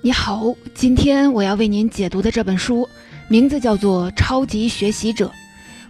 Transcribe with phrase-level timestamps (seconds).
[0.00, 2.88] 你好，今天我要为您解读的这本书
[3.26, 5.26] 名字叫做《超级学习者》。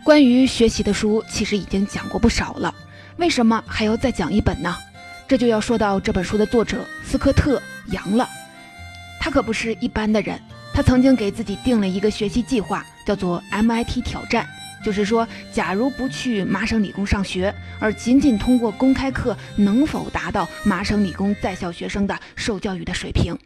[0.03, 2.75] 关于学习的书，其实已经讲过不少了，
[3.19, 4.75] 为什么还要再讲一本呢？
[5.29, 7.59] 这就要说到这本书的作者斯科特·
[7.93, 8.27] 杨了。
[9.21, 10.41] 他可不是一般的人，
[10.73, 14.47] 他曾经给自己定了一个学习计划，叫做 MIT 挑战，
[14.83, 23.39] 就是说，假如不去麻省理工上学，而仅仅通过公开课，能否达到麻省理工在校学生的受教育的水平？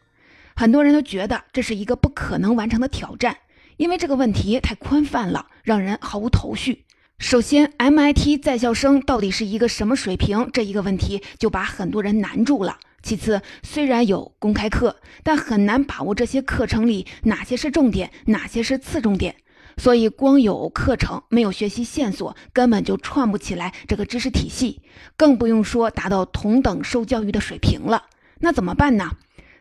[0.63, 3.37] 很多人都觉得这是一个不可能完成的挑战，
[3.79, 6.85] 因为这个问题太宽泛了，让人毫无头绪。
[7.19, 10.49] 首先，MIT 在校生到底是一个什么水平？
[10.53, 12.79] 这一个问题就把很多人难住了。
[13.03, 14.95] 其次，虽然有公开课，
[15.25, 19.35] 但很难把握这些课程里哪些是重点，哪些是次重点。
[19.77, 24.81] 所以，光有课程没有学习线索，根本就串不起来这个知识体系，
[25.17, 28.05] 更不用说达到同等受教育的水平了。
[28.39, 29.11] 那怎么办呢？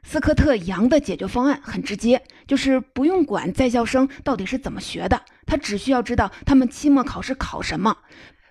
[0.03, 7.95] 斯科特·杨的解决方案很直接，就是不用管在校生到底是怎么学的，他只需要知道他们期末考试考什么，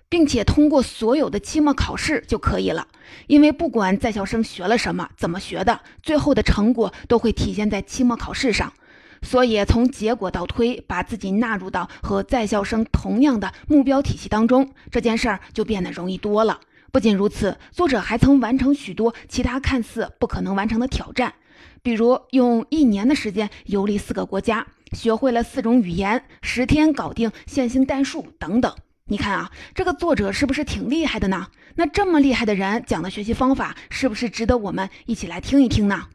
[0.09, 2.87] 并且通过所有的期末考试就可以了。
[3.27, 8.73] 因为不管在校生学了什么、怎么学的，最后的成果都会体现在期末考试上。
[9.21, 16.59] 所以从结果倒推，把自己纳入到和在校生同样的目标体系当中，这件事儿就变得容易多了。
[16.91, 21.33] 不仅如此，作者还曾完成许多其他看似不可能完成的挑战。
[21.81, 28.75] 比如用一年的时间游历四个国家，学会了四种语言，十天搞定线性代数等等。
[29.05, 31.47] 你看啊，这个作者是不是挺厉害的呢？
[31.75, 36.07] 那这么厉害的人讲的学习方法，是不是值得我们一起来听一听呢？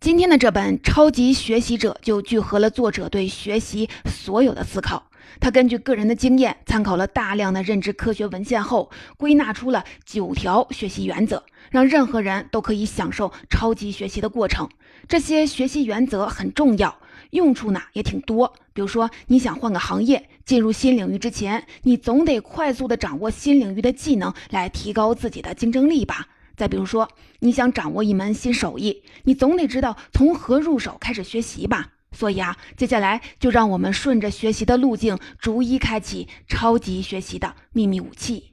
[0.00, 5.07] 今天的这本《超级学习者》就聚合了作者对学习所有的思考。
[5.40, 14.68] 他根据个人的经验，参考了大量的认知科学文献后，归纳出了九条学习原则，让任何人都可以享受超级学习的过程。
[15.06, 16.98] 这些学习原则很重要，
[17.30, 18.52] 用处呢也挺多。
[18.72, 26.28] 比如说，你想换个行业，进入新领域之前，你总得快速的掌握新领域的技能，来提高自己的竞争力吧。
[26.56, 27.08] 再比如说，
[27.38, 31.92] 你想掌握一门新手艺，你总得知道从何入手开始学习吧。
[32.18, 38.52] 所以啊，接下来就让我们顺着学习的路径，逐一开启超级学习的秘密武器。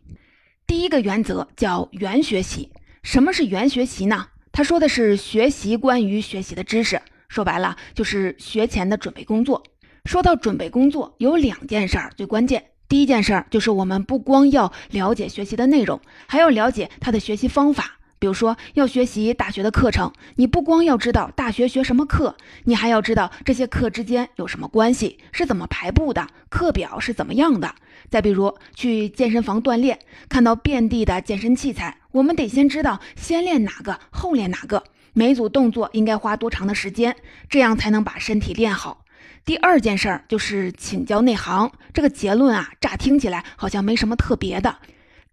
[0.68, 2.72] 第一个原则叫原学习。
[3.02, 4.28] 什么是原学习呢？
[4.52, 9.64] 他说的是学习关于学习的知识，说白了就是学前的准备工作。
[10.04, 12.66] 说到准备工作，有两件事儿最关键。
[12.88, 17.98] 第一件事儿就是我们不光要了解学习的内容，还要了解他的学习方法。
[18.26, 27.76] 比如说要学习大学的课程，你不光要知道大学学什么课，你还要知道这些课之间有什么关系，是怎么排布的，课表是怎么样的。
[28.10, 31.98] 再比如去健身房锻炼，看到遍地的健身器材。
[32.14, 37.16] 我们得先知道先练哪个，后练哪个，每组动作应该花多长的时间，
[37.48, 39.06] 这样才能把身体练好。
[39.46, 41.72] 第二件事儿就是请教内行。
[41.94, 44.78] 这个结论啊，乍听起来好像没什么特别的，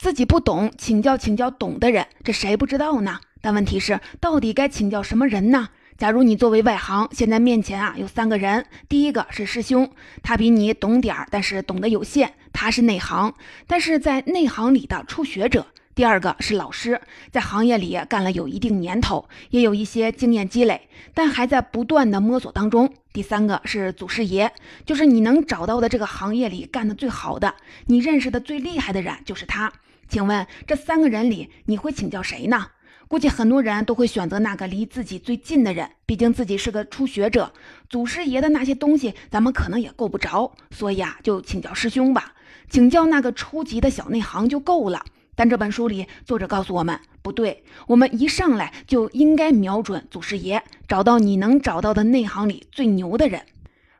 [0.02, 3.20] 自己不懂，请教请教懂的人，这谁不知道呢？
[3.40, 5.68] 但问题是，到底该请教什么人呢？
[5.96, 9.88] 假如你作为外行，现在面前啊有三个人，第一个是师兄，
[10.20, 13.32] 他比你懂点儿，但是懂得有限，他是内行，
[13.68, 15.68] 但是在内行里的初学者。
[15.94, 22.92] 第二个是老师，在行业里干了有一定年头，也有一些经验积累，但还在不断的摸索当中。
[23.12, 24.50] 第三个是祖师爷，
[24.84, 27.54] 就是你能找到的这个行业里干的最好的，
[27.86, 29.72] 你认识的最厉害的人就是他。
[30.12, 32.66] 请问这三个人里，你会请教谁呢？
[33.08, 37.50] 估计很多人都会选择那个离自己最近的人，毕竟自己是个初学者，
[37.88, 42.34] 祖师爷的那些东西咱们可能也够不着，所以啊，就请教师兄吧，
[42.68, 45.02] 请教那个初级的小内行就够了。
[45.34, 53.40] 但这本书里，作者告诉我们，不对，我们一上来就应该瞄准祖师爷，找到你能找到的内行里最牛的人。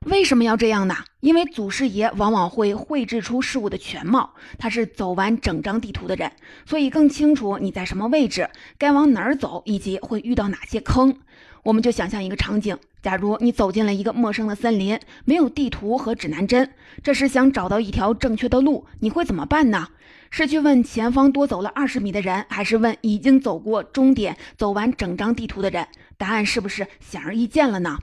[0.06, 0.96] 为什么要这样呢？
[1.20, 6.32] 因为祖师爷往往会绘制出事物的全貌，他是走完整张地图的人，
[6.66, 11.16] 所以更清楚你在什么位置，该往哪儿走，以及会遇到哪些坑。
[11.62, 16.72] 我们就想象一个场景：假如你走进了一个陌生的森林，没有地图和指南针，
[17.05, 19.87] 这时想找到一条正确的路，你会怎么办呢？
[20.31, 25.87] 是去问前方多走了二十米的人，还是问已经走过终点、走完整张地图的人？
[26.16, 27.98] 答案是不是显而易见了呢？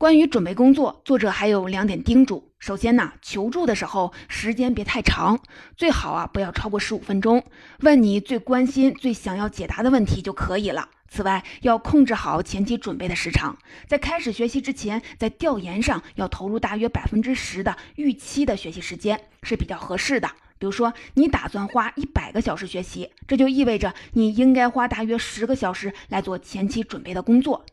[0.00, 5.38] 关于准备工作，作者还有两点叮嘱：首先呢，求助的时候时间别太长，
[5.76, 7.44] 最好啊不要超过十五分钟，
[7.80, 10.88] 问你最关心、最想要解答的问题就可以了。
[11.10, 20.30] 此外，要控制好前期准备的时长，在开始学习之前，在调研上要投入大约百分之十的预期的学习时间是比较合适的。
[20.58, 27.66] 比如说，你打算花一百个小时学习，这就意味着你应该花大约十个小时来做前期准备的工作。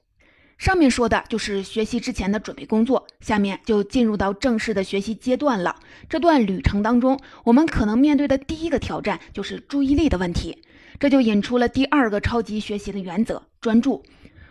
[0.57, 5.75] 上面说的就是学习之前的准备工作，下面就进入到正式的学习阶段了。
[6.09, 10.63] 这段旅程当中，我们可能面对的第一个挑战就是注意力的问题，
[11.00, 14.04] 这就引出了第二个超级学习的原则——专注。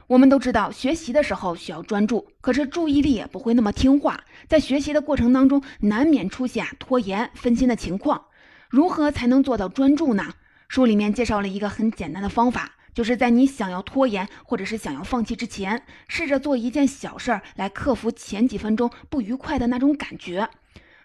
[0.07, 8.27] 我们都知道，学习的时候需要专注，可是注意力也不会那么听话，在学习的过程当中，难免出现拖延、分心的情况。
[8.71, 10.35] 如何才能做到专注呢？
[10.69, 12.77] 书里面介绍了一个很简单的方法。
[12.97, 20.49] 就是在你想要拖延或者是想要放弃之前，试着做一件小事儿来克服前几分钟不愉快的那种感觉。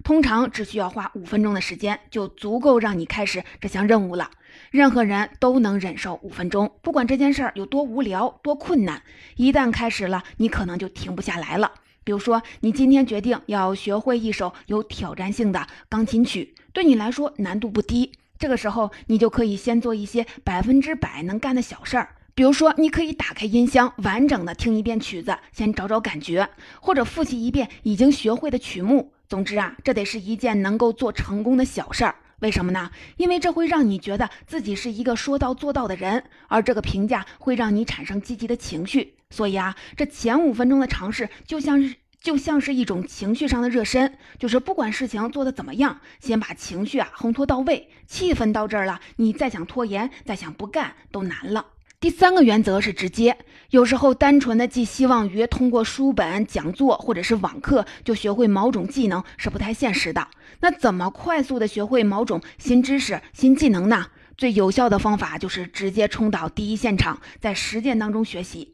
[0.01, 4.31] 通常只需要花五分钟的时间，就足够让你开始这项任务了。
[4.69, 9.03] 任何人都能忍受五分钟，不管这件事儿有多无聊、多困难。
[9.35, 11.73] 一旦开始了，你可能就停不下来了。
[12.05, 18.13] 比如说，你今天决定要学会一首有挑战性的钢琴曲，对你来说难度不低。
[18.41, 26.49] 这个时候，你就可以先做一些百分之百能干的小事儿，比如说，你可以打开音箱，完整的听一遍曲子，先找找感觉，
[26.79, 29.13] 或者复习一遍已经学会的曲目。
[29.29, 32.15] 总之啊，这得是一件能够做成功的小事儿。
[32.39, 32.89] 为什么呢？
[33.17, 39.13] 因为这会让你觉得自己是一个说到做到的人，而这个评价会让你产生积极的情绪。
[39.29, 41.93] 所以啊，这前五分钟的尝试就像是。
[42.21, 51.65] 就像是一种情绪上的热身，就是不管事情做得怎么样，先把情绪啊烘托到位，气氛到这儿了，你再想拖延，再想不干都难了。
[51.99, 53.37] 第三个原则是直接，
[53.71, 60.27] 有时候单纯的寄希望于通过书本、讲座或者是网课就学会某种技能是不太现实的。
[60.61, 64.07] 那怎么快速的学会某种新知识、新技能呢？
[64.37, 68.73] 最有效的方法就是直接冲到第一现场，在实践当中学习。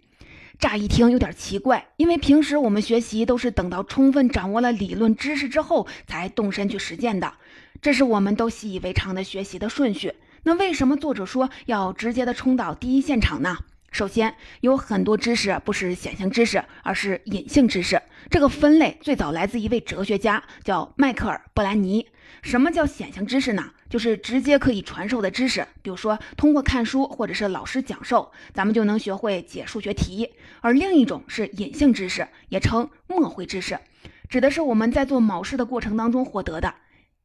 [0.60, 7.32] 乍一听有点奇怪，因为平时我们学习都是等到充分掌握了理论知识之后才动身去实践的，
[7.80, 10.14] 这是我们都习以为常的学习的顺序。
[10.44, 13.58] 那为什么作者说要直接的冲到第一现场呢？
[13.92, 18.02] 首先，有很多知识不是显性知识，而是隐性知识。
[18.30, 22.08] 这个分类最早来自一位哲学家，叫迈克尔·布兰尼。
[22.42, 23.72] 什么叫显性知识呢？
[23.90, 30.32] 就是直接可以传授的知识，比如说通过看书或者是老师讲授，咱们就能学会解数学题。
[30.62, 33.80] 而另一种是隐性知识，也称默会知识，
[34.28, 36.74] 指的是我们在做某事的过程当中获得的，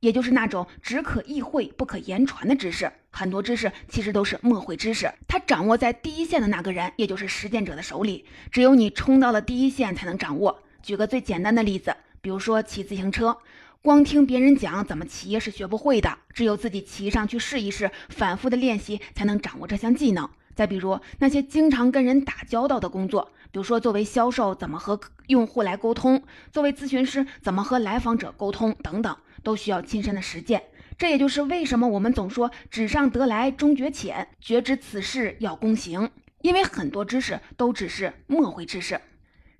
[0.00, 2.92] 也就是那种只可意会不可言传的知识。
[3.10, 10.62] 很多知识其实都是默会知识，它掌握在第一线的那个人，也就是实践者的手里，只有你冲到了第一线才能掌握。
[10.82, 13.36] 举个最简单的例子，比如说骑自行车。
[13.82, 20.30] 光听别人讲怎么骑是学不会的，只有自己骑上去试一试，反复的练习才能掌握这项技能。
[20.54, 30.62] 再比如那些经常跟人打交道的工作，比如说作为销售怎么和用户来沟通，作为咨询师怎么和来访者沟通等等，都需要亲身的实践。
[30.96, 36.08] 这也就是为什么我们总说纸上得来终觉浅，绝知此事要躬行，
[36.42, 39.00] 因为很多知识都只是默会知识。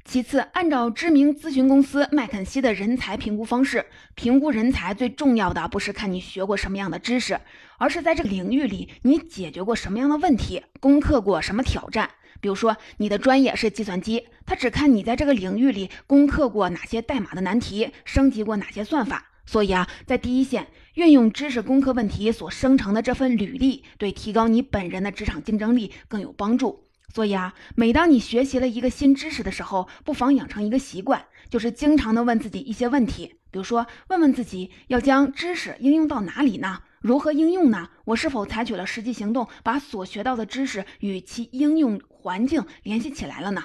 [0.05, 7.41] 其次，按照知名咨询公司麦肯锡的人才评估方式，评估人才最重要的不是看你学过什么样的知识，
[7.79, 12.11] 而是在这个领域里你解决过什么样的问题，攻克过什么挑战。
[12.41, 19.29] 比如说，你的专业是计算机，他只看你在这个领域里攻克过哪些代码的难题，升级过哪些算法。
[19.47, 26.85] 所以啊，在第一线运用知识攻克问题所生成的这份履历，对提高你本人的职场竞争力更有帮助。
[27.15, 33.39] 所以啊，每当你学习了一个新知识的时候，不妨养成一个习惯，就是经常的问自己一些问题。
[33.51, 36.81] 比如说，问问自己要将知识应用到哪里呢？
[37.03, 37.91] 如何应用呢？
[38.07, 43.63] 我是否采取了实际行动，把所学到的知识与其应用环境联系起来了呢？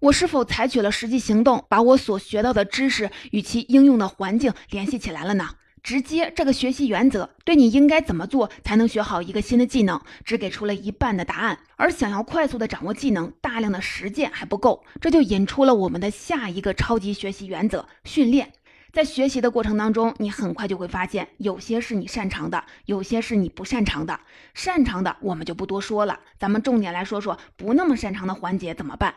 [0.00, 5.50] 我是否采取了实际行动，把我所学到的知识与其应用的环境联系起来了呢？
[5.88, 11.60] 直接这个学习原则对你应该怎么做才能学好一个新的技能，只给出了一半的答案。
[11.76, 18.52] 而想要快速的掌握技能，大量的实践还不够，这就引出了我们的下一个超级学习原则：训练。
[18.92, 24.20] 在学习的过程当中，你很快就会发现，有些是你擅长的，有些是你不擅长的。
[24.52, 29.14] 擅长的我们就不多说了，咱们重点来说说不那么擅长的环节怎么办。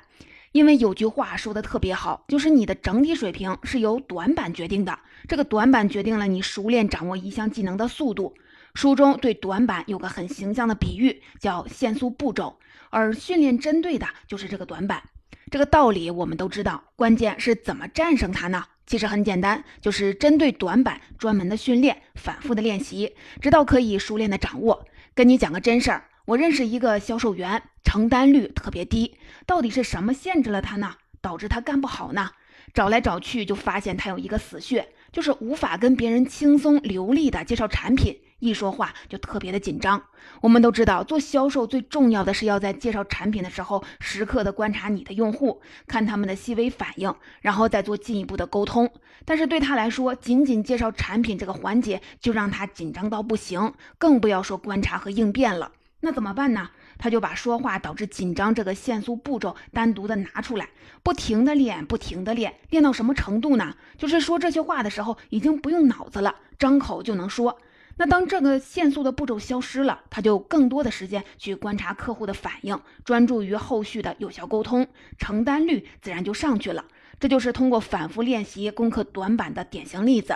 [0.52, 5.00] 因为有句话说的特别好，就是你的整体水平是由短板决定的。
[5.28, 8.34] 这个短板决定了你熟练掌握一项技能的速度。
[8.74, 12.58] 书中对短板有个很形象的比喻，叫限速步骤，
[12.90, 15.02] 而训练针对的就是这个短板。
[15.50, 18.66] 这个道理我们都知道，关键是怎么战胜它呢？
[18.86, 24.86] 其实很简单，就是针对短板专门的训练，反复的练习，直到可以熟练的掌握。
[25.14, 26.06] 跟你讲个真事儿。
[26.26, 30.96] 我认识一个销售员，成单率特别低，到底是什么限制了他呢？
[31.20, 32.32] 导致他干不好呢？
[32.74, 38.20] 找来找去就发现他有一个死穴，就是无法跟别人轻松流利的介绍产品。
[38.40, 40.02] 一说话就特别的紧张。
[40.42, 48.92] 我们都知道，做销售最重要的是要在介绍产品的时候，时刻的观察你的用户，看他们的细微反应，然后再做进一步的沟通。
[49.26, 55.72] 但是对他来说，仅仅介绍产品这个环节就让他紧张到不行，更不要说观察和应变了。
[56.02, 56.70] 那怎么办呢？
[56.98, 60.70] 他就把说话导致紧张这个限速步骤单独的拿出来，
[61.02, 63.76] 不停的练，不停的练，练到什么程度呢？
[63.98, 67.58] 就是说这些话的时候，已经不用脑子了，张口就能说。
[67.98, 76.86] 那当这个限速的步骤消失了，他就更多的时间去观察客户的反应，专注于后续的有效沟通，成单率自然就上去了。
[77.20, 80.36] 这就是通过反复练习攻克短板的典型例子。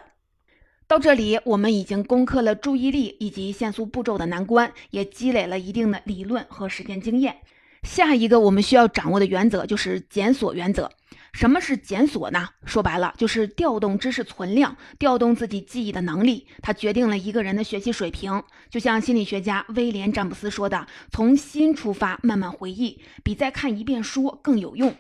[0.88, 7.38] 到这里，我们已经攻克了注意力以及限速步骤的难关，也积累了一定的理论和实践经验。
[7.82, 10.92] 下一个我们需要掌握的原则就是检索原则。
[11.34, 12.50] 什么是检索呢？
[12.66, 16.46] 说白了就是调动知识存量，调动自己记忆的能力。
[16.62, 18.44] 它决定了一个人的学习水平。
[18.70, 24.96] 就像心理学家威廉·詹姆斯说的：“从心出发，慢慢回忆，比再看一遍书更有用。”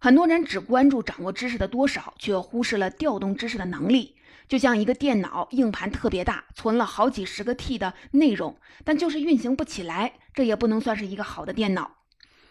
[0.00, 4.14] 很多人只关注掌握知识的多少，却忽视了调动知识的能力。
[4.48, 11.90] 就像一个电脑硬盘特别大，存了好几十个 T 的内容，但就是运行不起来，这也不能算是一个好的电脑。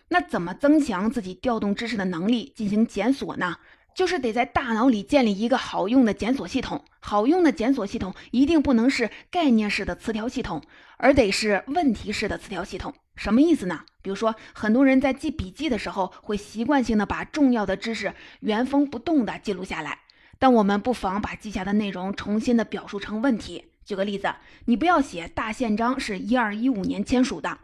[0.10, 3.58] 那怎么增强自己调动知识的能力，进行检索呢？
[3.96, 6.84] 就是得在大脑里建立一个好用的检索系统。
[7.00, 10.62] 好用的检索系统一定不能是概念式的词条系统，
[10.98, 12.94] 而得是问题式的词条系统。
[13.16, 13.86] 什么意思呢？
[14.02, 20.00] 比如说，很多人在记笔记的时候，会习惯性的把重要的知识原封不动的记录下来。
[20.40, 23.66] 但我们不妨把记下的内容重新的表述成问题。
[23.84, 24.34] 举个例子，
[24.66, 27.60] 你不要写大宪章是一二一五年签署的，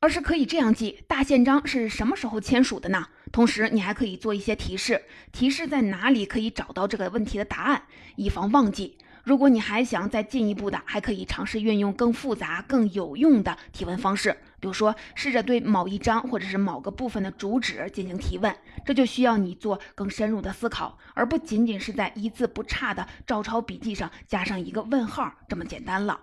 [0.00, 3.08] 而是可以这样记：大宪章是什么时候签署的呢？
[3.30, 5.02] 同时，你还可以做一些提示，
[5.32, 7.82] 提示在哪里可以找到这个问题的答案，
[8.16, 8.96] 以防忘记。
[9.26, 14.30] 如果你还想再进一步的，还可以尝试运用更复杂、更有用的提问方式，
[14.60, 18.54] 比如说试着对某一章或者是某个部分的主旨进行提问，
[18.84, 26.20] 这就需要你做更深入的思考，而不仅仅是在一字不差的照抄笔记上加上一个问号这么简单了。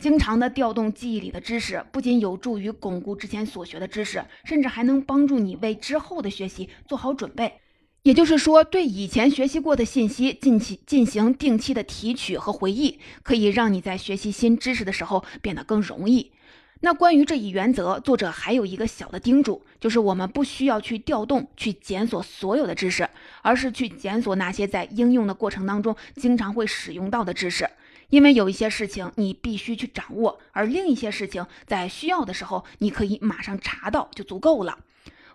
[0.00, 7.61] 经常的调动记忆里的知识，不仅有助于巩固之前所学的知识，甚至还能帮助你为之后的学习做好准备。
[8.02, 16.32] 也就是说，对以前学习过的信息进行进行定期的提取和回忆，可以让你在学习新知识的时候变得更容易。
[16.80, 23.08] 那关于这一原则，作者还有一个小的叮嘱，就是我们不需要去调动、去检索所有的知识，
[23.40, 27.70] 而是去检索那些在应用的过程当中经常会使用到的知识。
[28.08, 34.76] 因为有一些事情你必须去掌握，而另一些事情在需要的时候你可以马上查到就足够了。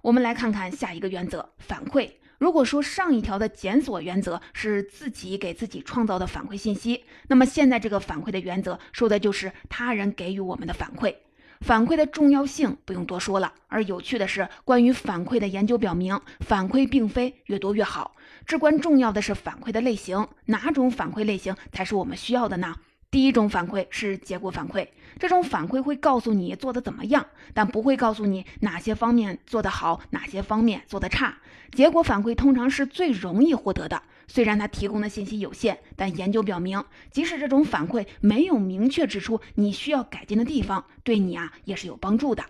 [0.01, 2.09] 我们来看看下一个原则：反馈。
[2.37, 11.15] 如果说上一条的检索原则是自己给自己创造的反馈信息，那么现在这个反馈的原则说的就是他人给予我们的反馈。
[11.61, 13.51] 反馈的重要性不用多说了。
[13.67, 18.15] 而有趣的是，关于反馈的研究表明，反馈并非越多越好，
[18.45, 22.75] 至关重要的是反馈的类型，哪种反馈类型才是我们需要的呢？
[23.17, 31.35] 第一种反馈是结果反馈，这种反馈会告诉你做的怎么样，但不会告诉你哪些方面做得好，哪些方面做得差。
[31.71, 42.45] 结果反馈通常是最容易获得的，虽然它提供的信息有限，但研究表明，即使这种反馈没有明确指出你需要改进的地方，对你啊也是有帮助的。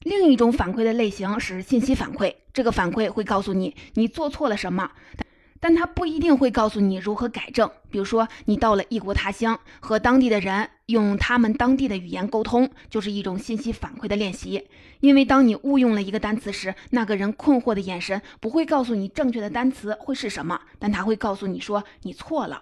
[0.00, 4.90] 另一种反馈的类型是信息反馈，这个反馈会告诉你你做错了什么。
[5.62, 7.70] 但他不一定会告诉你如何改正。
[7.88, 14.66] 比如说，你到了异国他乡，和当地的人用他们当地的语言沟通，就是一种信息反馈的练习。
[14.98, 22.60] 因为当你误用了一个单词时，那个人困惑的眼神不会告诉你正确的单词会是什么，但他会告诉你说你错了。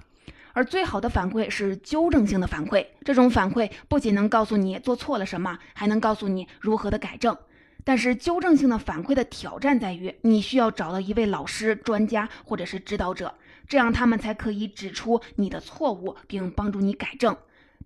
[0.53, 7.35] 而最好的反馈是纠正性的反馈，这种反馈不仅能告诉你做错了什么，还能告诉你如何的改正。
[7.91, 13.35] 但是纠正性的反馈的挑战在于，你需要找到一位老师、专家或者是指导者，
[13.67, 17.37] 这样他们才可以指出你的错误，并帮助你改正。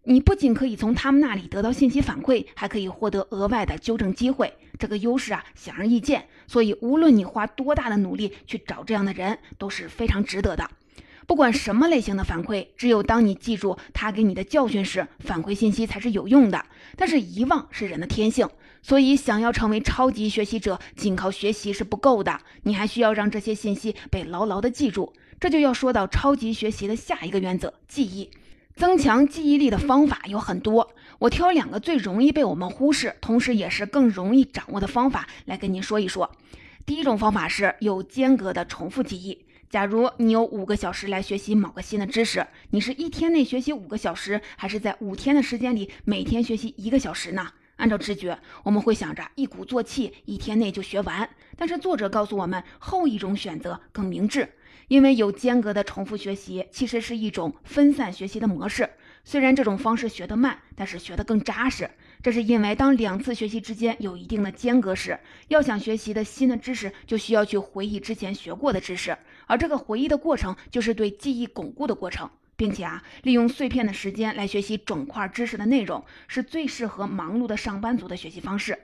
[0.02, 4.52] 你不仅可以从他们那里得到信息反馈，还可以获得额外的纠正机会。
[4.78, 6.28] 这个优势啊，显而易见。
[6.46, 10.68] 所以，无论你花多大的努力去找这样的人，都是非常值得的。
[11.26, 16.62] 不管什么类型的反馈，只有当你记住他给你的教训时，反馈信息才是有用的。
[16.94, 18.46] 但是遗忘是人的天性。
[18.86, 25.14] 所以，想要成为超级学习者，仅靠学习是不够的，你还需要让这些信息被牢牢的记住。
[25.40, 28.30] 这就要说到超级学习的下一个原则——记忆。
[28.76, 36.30] 增强记忆力的方法有很多，我挑两个最容易被我们忽视，同时也是更容易掌握的方法来跟您说一说。
[36.84, 39.46] 第一种方法是有间隔的重复记忆。
[39.70, 47.48] 假如你有五个小时来学习某个新的知识，你是一天内学习五个小时，还是在五天的时间里每天学习一个小时呢？
[47.76, 51.28] 按照直觉，我们会想着一鼓作气，一天内就学完。
[51.57, 54.49] 但是作者告诉我们，后一种选择更明智，
[54.88, 58.88] 因为有间隔的重复学习其实是一种分散学习的模式。
[59.26, 61.90] 虽然这种方式学得慢，但是学得更扎实。
[62.23, 69.16] 这是因为当两次学习之间有一定的间隔时，要想学习的新的知识，就需要去回忆之前学过的知识，
[69.47, 72.28] 而这个回忆的过程就是对记忆巩固的过程。
[72.56, 78.78] 并且啊，利用碎片的时间来学习整块知识的内容，是最适合忙碌的上班族的学习方式。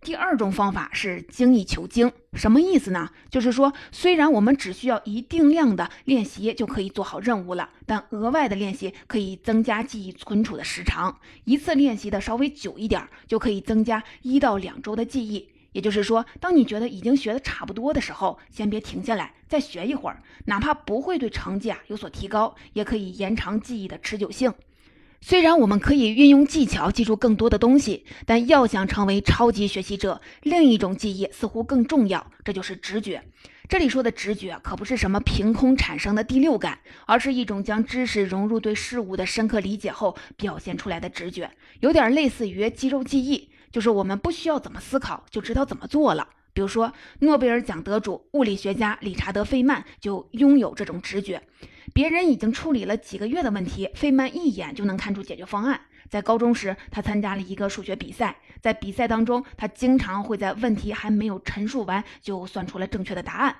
[0.00, 3.08] 第二种方法是精益求精，什么意思呢？
[3.30, 11.20] 就是说，虽然我们只需要一定量的练习就可以做好任务了，但额外的练习可以增加记忆存储的时长。
[11.44, 15.48] 一次练习的稍微久一点，就可以增加一到两周的记忆。
[15.74, 24.54] 也就是说，当你觉得已经学的差不多的时候，先别停下来，再学一会儿，哪怕不会对成绩啊有所提高，也可以延长记忆的持久性。
[25.20, 33.24] 虽然我们可以运用技巧记住更多的东西，但要想成为超级学习者，另一种记忆似乎更重要，这就是直觉。
[33.66, 41.50] 这里说的直觉可不是什么凭空产生的第六感，而是一种将知识融入对事物的深刻理解后表现出来的直觉，
[41.80, 43.48] 有点类似于肌肉记忆。
[43.74, 46.28] 就是我们不需要怎么思考就知道怎么做了。
[46.52, 51.42] 比如说，诺贝尔奖得主物理学家理查德·费曼就拥有这种直觉。
[51.92, 55.80] 别人已经处理了几个月的问题，费曼一眼就能看出解决方案。
[56.08, 63.56] 在高中时，他参加了一个数学比赛，在比赛当中，他经常会在问题还没有陈述完就算出了正确的答案。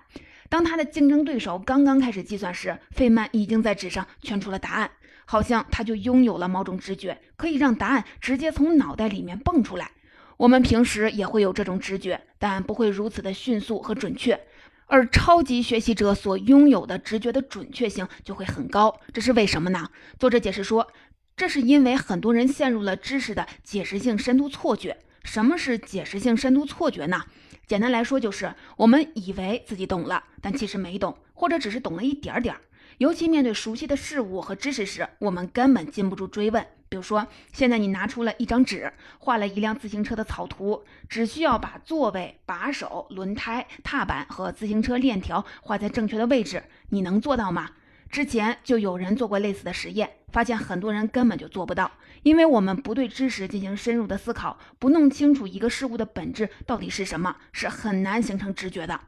[0.49, 4.88] 当他的竞争对手刚刚开始计算时，费曼已经在纸上圈出了答案，
[5.25, 9.90] 好像他就拥有了某种直觉，可以让答案直接从脑袋里面蹦出来。
[10.36, 14.40] 我们平时也会有这种直觉，但不会如此的迅速和准确。
[14.86, 19.88] 而超级学习者所拥有的直觉的准确性就会很高，这是为什么呢？
[20.18, 20.88] 作者解释说，
[21.36, 24.99] 这是因为很多人陷入了知识的解释性深度错觉。
[25.23, 27.25] 什么是解释性深度错觉呢？
[27.66, 32.60] 简单来说，就是我们以为自己懂了，但其实没懂，或者只是懂了一点点儿。
[32.99, 36.66] 尤其面对熟悉的事物和知识时，我们根本禁不住追问。
[36.95, 47.73] 比如说，现在你拿出了一张纸，画了一辆自行车的草图，只需要把座位、把手、轮胎、踏板和自行车链条画在正确的位置，你能做到吗？
[48.09, 51.91] 之前就有人做过类似的实验，发现很多人根本就做不到，
[52.23, 59.00] 因为我们不对知识进行深入的思考，不弄清楚一个事物的本质到底是什么，是很难形成直觉的。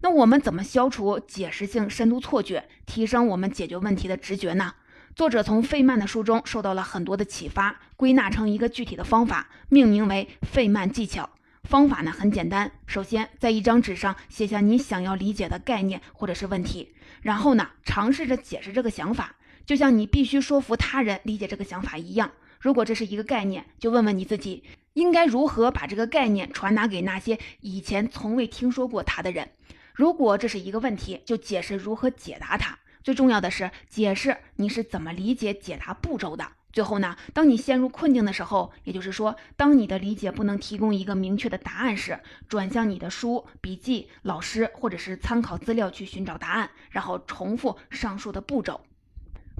[0.00, 4.72] 那我们怎么消除解释性深度错觉，提升我们解决问题的直觉呢？
[5.16, 11.30] 作者从费曼的书中受到了很多的启发，归纳成一个具体的方法，命名为费曼技巧。
[11.64, 22.32] 方法呢很简单，首先在一张纸上写下你想要理解的概念或者是问题，然后呢尝试着解释这个想法，就像你必须说服他人理解这个想法一样。
[22.60, 29.48] 如果这是一个概念，就问问你自己，应该如何把这个概念传达给那些以前从未听说过它的人。
[29.94, 32.76] 如果这是一个问题，就解释如何解答它。
[33.06, 36.44] 最重要的是解释你是怎么理解解答步骤的。
[36.72, 48.80] 最后呢，当你陷入困境的时候，也就是说，当你的理解不能提供一个明确的答案时，转向你的书、笔记、老师或者是参考资料去寻找答案，然后重复上述的步骤。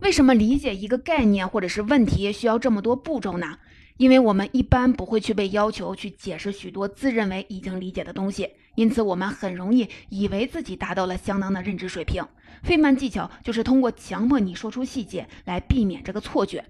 [0.02, 3.60] 为什么理解一个概念或者是问题需要这么多步骤呢？
[3.96, 8.48] 因为我们一般不会去被要求去解释许多自认为已经理解的东西。
[8.74, 12.22] 因此，我们很容易以为自己达到了相当的认知水平。
[12.62, 16.64] 费曼技巧就是通过强迫你说出细节来避免这个错觉。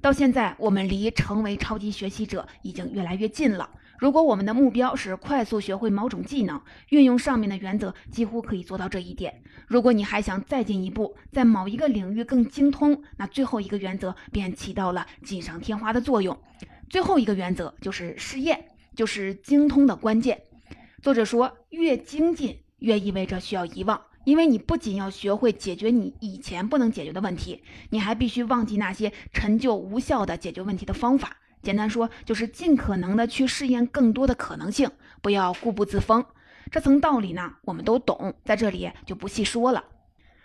[0.00, 3.68] 到现在，我们离成为超级学习者已经越来越近了。
[3.98, 9.42] 如果我们的目标是快速学会某种技能，运用上面的原则几乎可以做到这一点。
[9.66, 16.38] 如果你还想再进一步，在某一个领域更精通，那最后一个原则便起到了锦上添花的作用。
[16.88, 20.40] 最后一个原则就是试验，就是精通的关键。
[21.02, 31.36] 作者说，越精进越意味着需要遗忘，因为你不仅要学会解决你以前不能解决的问题，你还必须忘记那些陈旧无效的解决问题的方法。
[31.62, 34.90] 简单说，就是尽可能的去试验更多的可能性，
[35.20, 36.24] 不要固步自封。
[36.70, 39.84] 这层道理呢，我们都懂，在这里就不细说了。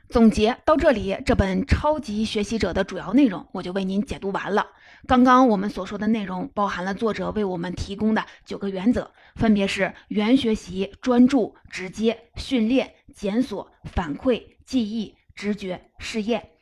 [0.10, 4.68] 总结到这里，这本超级学习者的主要内容我就为您解读完了。
[5.08, 16.53] 刚刚我们所说的内容包含了作者为我们提供的九个原则，分别是原学习、专注、直接、训练、检索、反馈、记忆、直觉、试验。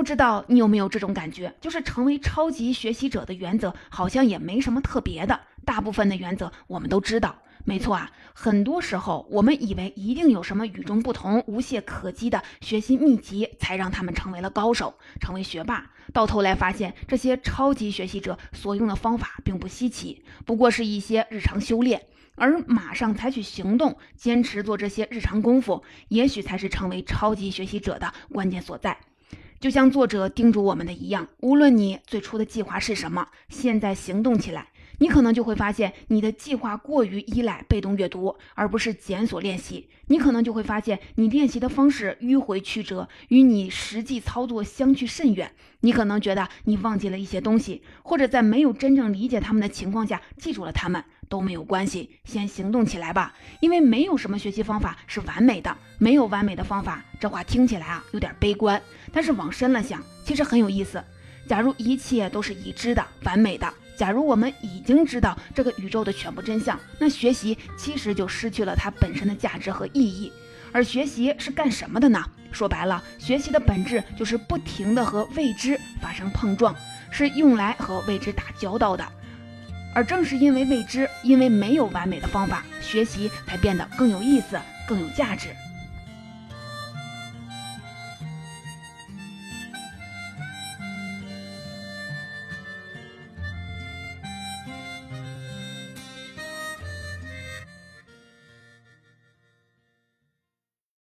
[0.00, 7.36] 不知道你有没有这种感觉，就是成为超级学习者的原则好像也没什么特别的，大部分的原则我们都知道。
[7.66, 15.90] 没错啊，很多时候我们以为一定有什么与众不同、无懈可击的学习秘籍，才让他们成为了高手，成为学霸。
[16.14, 22.00] 到头来发现，这些超级学习者所用的方法并不稀奇，不过是一些日常修炼。
[22.36, 28.96] 而马上采取行动，坚持做这些日常功夫，也许才是成为超级学习者的关键所在。
[29.60, 34.68] 就像作者叮嘱我们的一样，无论你最初的计划是什么，现在行动起来。
[35.00, 39.88] 你可能就会发现，你的计划过于依赖被动阅读，而不是检索练习。
[40.06, 45.52] 你可能就会发现，你练习的方式迂回曲折，与你实际操作相去甚远。
[45.80, 52.10] 你可能觉得你忘记了一些东西，或者在没有真正理解他们的情况下记住了他们，都没有关系。
[52.24, 57.02] 先行动起来吧，因为没有什么学习方法是完美的，没有完美的方法。
[57.18, 61.02] 这话听起来啊有点悲观，但是往深了想，其实很有意思。
[61.48, 63.72] 假如一切都是已知的、完美的。
[63.96, 70.32] 假如我们已经知道这个宇宙的全部真相，那学习其实就失去了它本身的价值和意义。
[70.72, 72.24] 而学习是干什么的呢？
[72.52, 76.74] 说白了，学习的本质就是不停的和未知发生碰撞，
[77.10, 79.06] 是用来和未知打交道的。
[79.92, 85.48] 而正是因为未知，因为没有完美的方法，学习才变得更有意思、更有价值。